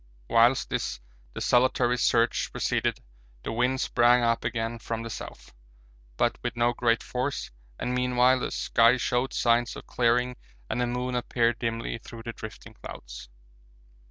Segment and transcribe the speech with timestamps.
[0.27, 0.99] Whilst this
[1.35, 3.01] desultory search proceeded
[3.43, 5.53] the wind sprang up again from the south,
[6.17, 10.37] but with no great force, and meanwhile the sky showed signs of clearing
[10.71, 13.29] and the moon appeared dimly through the drifting clouds.